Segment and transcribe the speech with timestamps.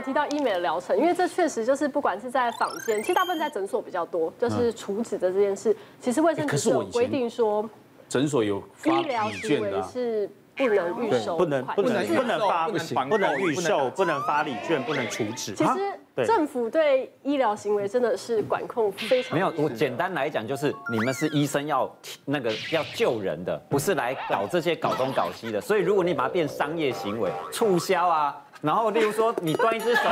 [0.00, 7.68] 有提到医美的疗程，因为这确实就是不管是在坊间，其实大部分在诊所比较多，就是除脂的这件事，其实卫生局是有规定说，
[8.08, 10.28] 诊所有医疗行为是。
[10.56, 15.54] 不能预售，不能不能不能发不行，不能预售，不能发礼券，不能储值。
[15.54, 19.32] 其实政府对医疗行为真的是管控非常。
[19.32, 21.90] 没有，我简单来讲就是，你们是医生要
[22.26, 25.58] 那个要救人的，不是来搞这些搞东搞西的。
[25.62, 28.36] 所以如果你把它变商业行为，促销啊。
[28.62, 30.10] 然后，例如说，你端一只手，那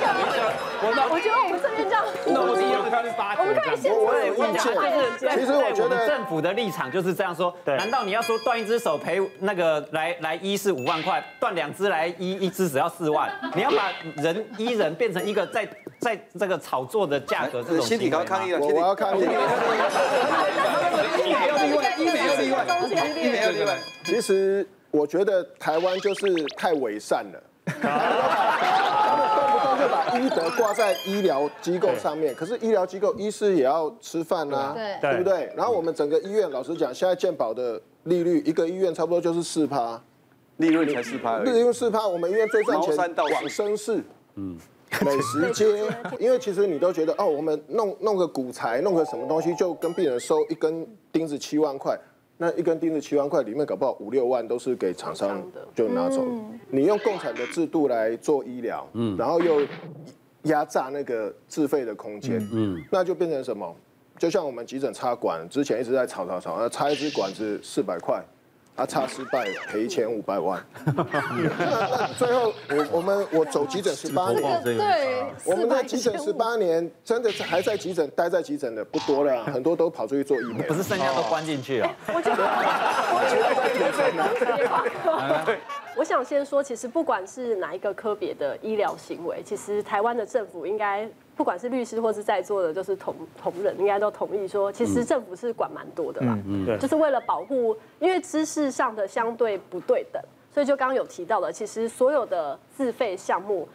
[0.00, 0.06] 个，
[0.82, 7.54] 我我觉得我们这边这样，那我们有看发，我们可以先问一下，就是其实我觉得政府的立场就是这样说。
[7.66, 13.30] 难道你要说断一只手赔那个来来医是五万块，断两只来医一只只要四万？
[13.54, 13.92] 你要把
[14.22, 17.84] 人医人变成一个在在这个炒作的价格这种？
[17.84, 19.20] 心理高抗议了，我我要抗议。
[19.20, 19.24] 医
[21.24, 22.64] 美要例外，医美要例外，
[23.16, 23.76] 医美要例外。
[24.02, 26.24] 其实我觉得台湾就是
[26.56, 27.42] 太伪善了。
[27.80, 35.18] 他们动不动就把医德挂在医疗机构上面，可是医疗机构医师也要吃饭呐，对。
[35.18, 35.52] 不对？
[35.56, 40.00] 然后我们整个医院，老实讲，现在健保的利率，一个医院差不多就是四趴，
[40.56, 42.06] 利润才四趴，利润四趴。
[42.06, 44.02] 我们医院最赚钱，往生室，
[44.36, 44.58] 嗯，
[45.04, 45.66] 美食街，
[46.18, 51.98] 因为其实你都觉得哦，我们弄弄个骨材，弄个什么东西，就跟病人收一根钉子七万块。
[52.42, 56.26] 那一根钉子七万块，里面搞不好五六万都是给厂商就拿走。
[56.70, 59.60] 你用共产的制度来做医疗，嗯，然后又
[60.44, 63.76] 压榨那个自费的空间，嗯，那就变成什么？
[64.16, 68.24] 就像我们急诊插管，之前一直在吵吵吵，那插一支管子四百块。
[68.80, 70.58] 他差失败赔一千五百万，
[72.16, 81.94] 最后我我们我走急诊十八年，对，我们在急诊十八年，真的是还在急诊待在急诊的不多了， 很多都跑出去做医美，不是剩下都关进去了。
[82.06, 82.42] 我觉得，
[83.12, 83.20] 我
[86.04, 91.08] 想先说，其实不管是哪一个科别的医疗行为，其实台湾的政府应该。
[91.36, 96.38] 不管是律师或是在座的，就是同同仁，应该都同意说，其实政府是管蛮多的啦。
[96.46, 103.66] 嗯，对，就是为了保护，因为知识上的相对不对等，所以就刚刚有提到的，其实所有的自费项目，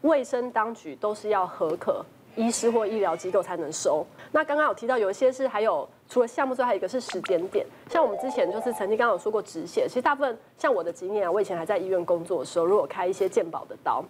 [0.00, 2.04] 卫生当局都是要合可
[2.34, 4.04] 医师或医疗机构才能收。
[4.32, 7.66] 那刚刚有提到，有一些是还有除了项目之外，还有一个是时间点。
[7.90, 14.04] 像我们之前就是曾经刚刚有说过止血，其实大部分像我的经验啊，我以前还在医院工作的时候，如果开一些健保的刀。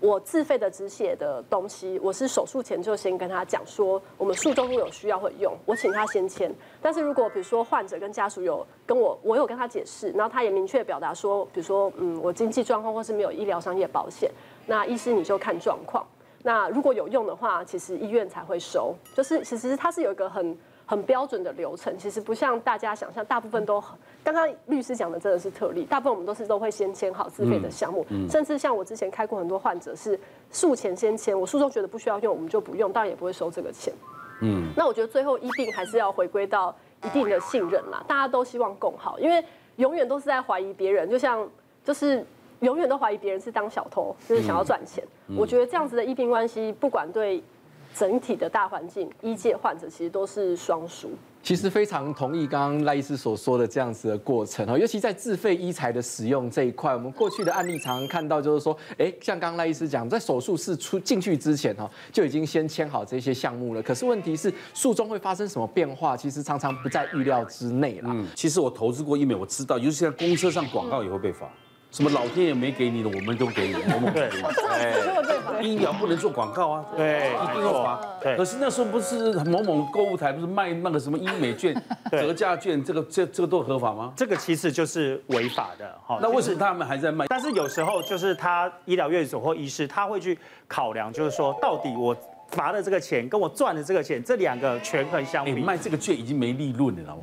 [0.00, 6.54] 我自费的止血的东西，我是手术前就先跟他讲说，我们术中如果有需要会用，我请他先签。
[6.80, 14.30] 但是如果比如说患者跟家属有跟我，我有跟他解释，然后他也明确表达说，比如说嗯，我经济状况或是没有医疗商业保险，
[14.66, 16.06] 那医师你就看状况。
[16.44, 18.94] 那如果有用的话，其实医院才会收。
[19.16, 20.56] 就是其实它是有一个很。
[20.88, 23.82] 很标准的流程，其实不像大家想象，大部分都。
[24.24, 30.18] 刚刚律师讲的真的是特例，大部分我们都是都会先签好自费的项目，甚至像我之前开过很多患者是
[30.50, 33.92] 术前先签，我术中觉得不需要用，我们就不用，当然也不会收这个钱。
[34.40, 36.74] 嗯，那我觉得最后一定还是要回归到
[37.04, 39.44] 一定的信任啦，大家都希望共好，因为
[39.76, 41.46] 永远都是在怀疑别人，就像
[41.84, 42.24] 就是
[42.60, 45.04] 永远都怀疑别人是当小偷，就是想要赚钱。
[45.36, 47.42] 我觉得这样子的医病关系，不管对。
[47.94, 51.10] 整体的大环境，医界患者其实都是双输。
[51.40, 63.82] 其实非常同意刚刚赖医师所说的这样子的过程哈，尤其在自费医材的使用这一块，我们过去的案例常常看到就是说，哎，像刚刚赖医师讲，在手术室出进去之前哈，就已经先签好这些项目了。
[63.82, 68.10] 可是问题是，术中会发生什么变化，其实常常不在预料之内啦。
[68.12, 71.48] 嗯，其实我投资过医美，我知道，尤其在公车上广告也会被罚。
[71.90, 74.42] 什么老天爷没给你的，我们都给你， 我们给你。
[74.68, 78.00] 哎，医疗不能做广告啊，对，一定要罚。
[78.20, 81.74] 对，可是那时候不是某某购物台不是卖那个什么医美券、
[82.12, 84.12] 折价券，这个这这个都合法吗？
[84.14, 85.98] 这个其实就是违法的。
[86.06, 87.26] 哈，那为什么他们还在卖？
[87.28, 92.16] 但是有时候就是他医疗院所或医师他会去考量，就是说到底我。
[92.50, 97.22] 罚的这个钱跟我赚的这个钱，这两个权衡相比，卖这个券已经没利润了，知道吗？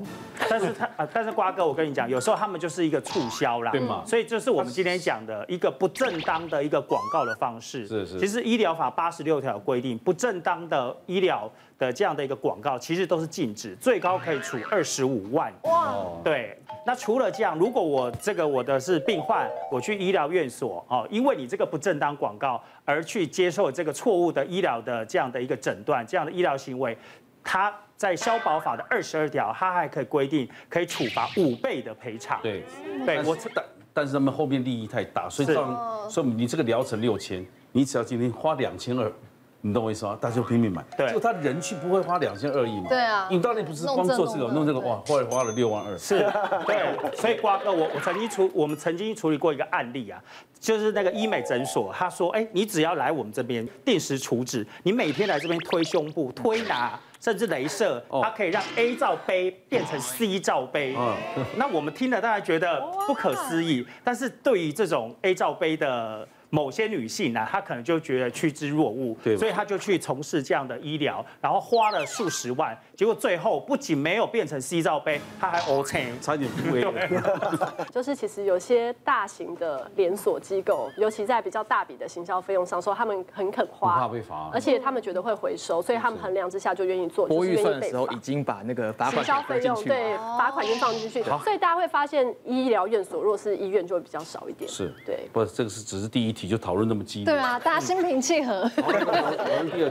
[0.49, 4.03] 但是他啊， 但是瓜哥，我跟你讲，有时候他们就是一个促销啦，对吗？
[4.05, 7.87] 所以这是我们今天讲的一个不正当的一个广告的方式。
[7.87, 8.19] 是是。
[8.19, 15.51] 其实医疗法八十六条规定，不正当的医疗的这样的一个广告，其实都是禁止，最高可以处二十五万。
[15.63, 15.95] 哇。
[16.23, 16.57] 对。
[16.87, 26.95] 那除了这样，如果我这个我的是病患，我去医疗院所哦，因为你这个不正当广告而去接受这个错误的医疗的这样的一个诊断，这样的医疗行为，
[27.43, 32.39] 他在消保法的二十二条，他还可以规定可以处罚五倍的赔偿。
[32.43, 32.63] 对，
[33.03, 39.11] 对我但但是他们后面利益太大，所以这样，所以你这个疗程六千，你只要今天花两千二。
[39.65, 40.15] 你懂我意思吗？
[40.21, 46.19] 大家就拼命买，对，就他人去不会花两千二亿嘛，对啊，你当年不是光做这个弄这个哇，后来花了六万二，是，
[46.67, 50.21] 对，所以瓜哥，我我曾经处我们曾经处理过一个案例啊，
[50.59, 60.95] 就是那个医美诊所，他说，哎，你只要来我们这边定时处置，你每天来这边推胸部、推拿，甚至镭射，它可以让 A 罩杯变成 C 罩杯，
[61.55, 66.27] 那我们听了大家觉得不可思议，但是对于这种 A 罩杯的。
[66.55, 76.81] 某些女性呢，她可能就觉得趋之若鹜，对，所以她就去从事这样的医疗，然后花了数十万，结果最后不仅没有变成 C 罩杯，她还 O 成，差点不会。
[77.91, 87.27] 就是其实有些大型的连锁机构，尤其在比较大笔的行销费用上，说他们很肯花，怕被罚，而且他们觉得会回收，所以他们衡量之下就愿意做。
[87.27, 94.69] 拨预算的时候已经把那个罚款行销费用对罚款已经放进去，所以大家会发现医疗院所若是医院就会比较少一点。
[94.69, 96.44] 是对，不，这个是只是第一题。
[96.47, 98.69] 就讨论那么激烈，对啊，大家心平气和。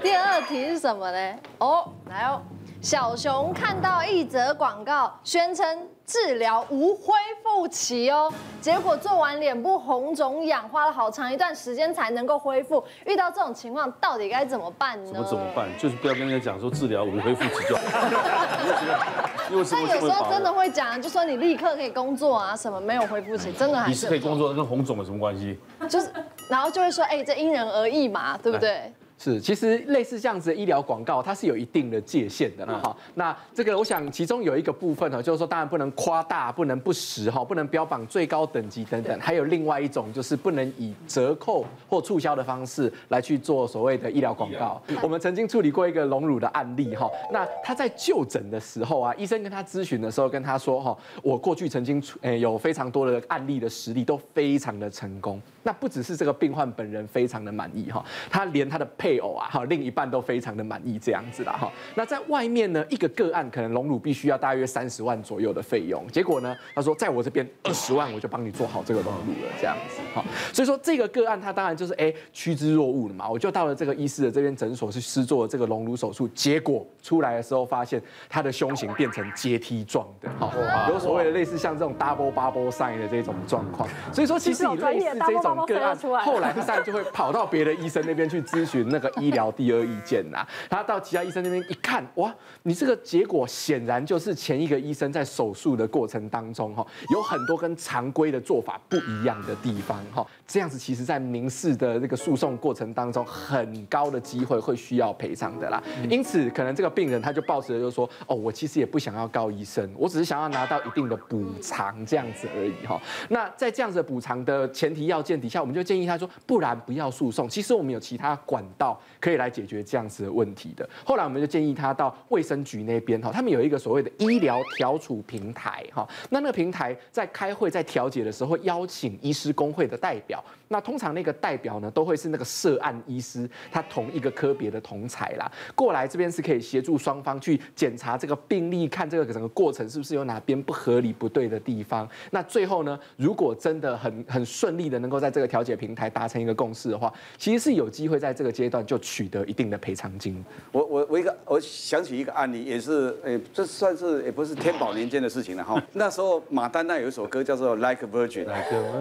[0.03, 1.35] 第二题是什么呢？
[1.59, 2.41] 哦，来哦，
[2.81, 12.85] 小熊看到一则广告，宣称治疗无恢复期哦，结果做完脸部红肿痒，花了好长一段时间才能够恢复。
[13.07, 15.13] 遇到这种情况，到底该怎么办呢？
[15.13, 15.67] 怎么怎么办？
[15.79, 17.83] 就是不要跟人家讲说治疗无恢复期就好。
[19.71, 23.91] 但有时候真的会讲，就说你立刻可以工作啊，什么没有恢复期，真的还是。
[23.91, 25.59] 你是可以工作，跟红肿有什么关系？
[25.89, 26.09] 就是，
[26.49, 28.93] 然后就会说，哎，这因人而异嘛，对不对？
[29.17, 32.95] 是，其实类似这样子的医疗广告，它是有一定的界限的哈。
[33.15, 39.19] 那这个我想其中有一个部分呢，就是说当然不能夸大，不能不实哈，不能标榜最高等级等等。
[39.21, 44.83] 还有另外一种就是不能以折扣或促销的方式来去做所谓的医疗广告。
[45.01, 55.41] 我们曾经处理过一个隆乳的案例哈，那他在就诊的时候啊，医生跟他咨询的时候跟他说哈，我过去曾经诶有非常多的案例的实例都非常的成功。
[55.63, 61.71] 那不只是这个病患本人非常的满意哈，他连他的配偶啊哈，另一半都非常的满意这样子啦哈。
[61.95, 70.25] 那在外面呢，一个个案可能隆乳必须要大约三十万左右的费用，结果呢，他说在我这边二十万我就帮你做好这个隆乳了这样子哈。
[70.55, 80.51] 所以说这个个案他当然就是哎趋之若鹜了嘛，我就到了这个医师的这边诊所去施做了这个隆乳手术，结果出来的时候发现他的胸型变成阶梯状的哈，
[80.89, 83.87] 有所谓的类似像这种 double bubble sign 的这种状况。
[84.15, 85.67] 所以说其实你类似这种。
[85.67, 90.47] 个案 后来他就会跑到别的医生那边去咨询那个医疗第二意见呐。
[90.71, 92.33] 他到其他医生那边一看，哇，
[92.63, 100.25] 你这个结果显然就是前一个医生在手术的过程当中哈，有很多跟常规的做法不一样的地方哈。
[100.47, 105.83] 这样子其实在民事的这个诉讼过程当中，很高的机会会需要赔偿的啦。
[106.11, 113.01] 因此，可能这个病人他就抱持着就是说，哦，我其实也不想要告医生，我只是想要拿到一定的补偿这样子而已哈。
[113.31, 117.49] 那在这样子的补偿的前提要件底下，我们就建议他说，不然不要诉讼。
[117.49, 120.89] 其实我们有其他管道可以来解决这样子的问题的。
[121.05, 126.07] 后来我们就建议他到卫生局那边哈，他们有一个所谓的医疗调处平台哈。
[126.29, 130.34] 那那个平台在开会在调解的时候，会邀请医师工会的代表。
[130.35, 130.45] 有。
[130.69, 142.09] 那通常那个代表呢，都会是那个涉案医师，他同一个科别的同才啦，过来这边是可以协助双方去检查这个病例，看这个整个过程是不是有哪边不合理不对的地方。
[142.31, 150.45] 那最后呢，如果真的很很顺利的能够在这个调解平台达成一个共识的话，其实是有机会在这个阶段就取得一定的赔偿金。
[150.73, 155.83] 我我我一个我想起一个案例，也是诶、欸，这算是也不是天宝年间的事情了哈。
[155.93, 158.47] 那时候马丹娜有一首歌叫做《Like a Virgin》，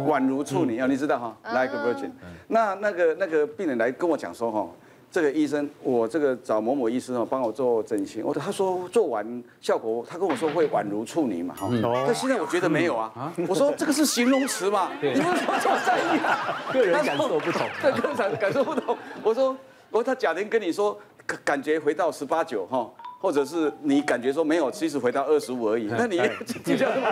[0.06, 2.12] 宛如处女啊，你知道哈？Like a Virgin。
[2.48, 4.68] 那那个那个病人来跟我讲说哈，
[5.12, 11.70] 这个医生我这个找某某医生哦，帮我做整形，我他说做完效果，他跟我说会宛如处女嘛哈。
[12.06, 13.32] 但现在我觉得没有啊。
[13.48, 16.58] 我说这个是形容词嘛，你为什么这么在意啊？
[16.74, 18.98] 个人感受不同，对， 个人感受不同。
[19.24, 19.56] 我说
[19.90, 20.98] 我说他假定跟你说
[21.46, 22.92] 感觉回到十八九哈，
[23.22, 26.18] 或者是你感觉说没有，其实回到二十五而已，那你
[26.64, 27.08] 计较这么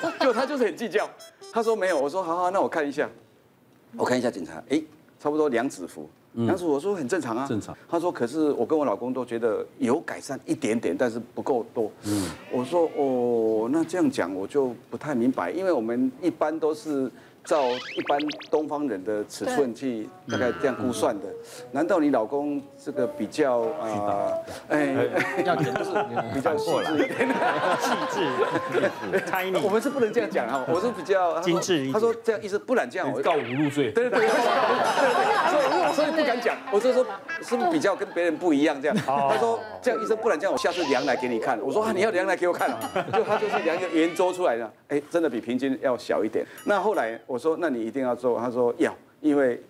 [0.00, 0.10] 多？
[0.26, 1.08] 就他就是很计较。
[1.52, 3.08] 他说没有，我说好好，那我看一下。
[3.96, 4.82] 我看一下检查，哎，
[5.18, 7.76] 差不多两指符，两指我说很正常啊，正常。
[7.88, 11.90] 他说可是我跟我老公都觉得有改善一点点，但是不够多。
[12.04, 17.10] 嗯，我说哦，那这样讲我就不太明白，因为我们一般都是。
[17.44, 17.64] 照
[17.96, 18.18] 一般
[18.50, 21.26] 东方人的尺寸去大概这样估算的，
[21.72, 24.32] 难道你老公这个比较啊？
[24.68, 24.94] 哎，
[25.44, 25.84] 要精致，
[26.34, 27.28] 比较细致一点，
[27.80, 29.60] 细致，tiny。
[29.64, 31.90] 我们是不能这样讲哈，我是比较精致。
[31.92, 33.90] 他说这样意思，不然这样我告无入罪。
[33.92, 36.56] 对对对，所以所以不敢讲。
[36.70, 37.06] 我就说
[37.40, 38.96] 是不是比较跟别人不一样这样？
[39.06, 41.58] 他说这样医生，不然这样我下次量来给你看。
[41.60, 42.78] 我说啊，你要量来给我看啊。
[43.14, 46.44] 就他就是量一个圆周出来的，哎，真的比平均要小一点。
[46.66, 47.38] 那后来我。
[47.38, 49.62] 我说：“那你一定要做。”他说：“要，因为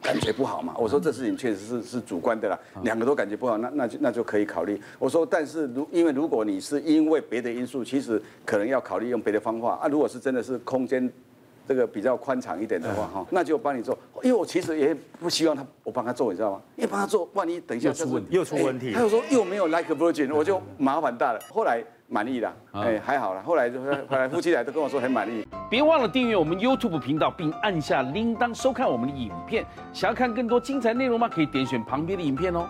[0.00, 0.72] 感觉不好嘛。
[0.78, 4.80] 我说这事情确实是是主观的啦，两个都感觉不好，那那就那就可以考虑。
[4.96, 9.88] 我说，但是如因为如果你是因为别的因素，其实可能要考虑用别的方法啊。
[9.88, 11.12] 如果是真的是空间。
[11.68, 13.96] 这个比较宽敞一点的话，哈，那就帮你做。
[14.22, 16.62] 因为我其实也不希望他，我帮他做，你知道吗？
[16.76, 21.40] 因为帮他做，万一等一下出问题，又出问题，他又说又没有 like virgin，我就麻烦大了。
[21.52, 23.42] 后来满意了，哎，还好了。
[23.42, 25.46] 后来就后来夫妻俩都跟我说很满意。
[25.68, 29.62] 别忘了订阅我们 YouTube 频道，并按下铃铛收看我们的影片。
[29.92, 31.28] 想要看更多精彩内容吗？
[31.28, 32.66] 可以点选旁边的影片哦。